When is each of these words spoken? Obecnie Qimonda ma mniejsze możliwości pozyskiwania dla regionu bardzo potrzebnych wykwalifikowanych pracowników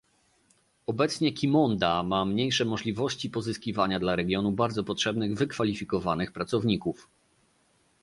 Obecnie 0.87 1.33
Qimonda 1.33 2.03
ma 2.03 2.25
mniejsze 2.25 2.65
możliwości 2.65 3.29
pozyskiwania 3.29 3.99
dla 3.99 4.15
regionu 4.15 4.51
bardzo 4.51 4.83
potrzebnych 4.83 5.35
wykwalifikowanych 5.37 6.31
pracowników 6.31 7.09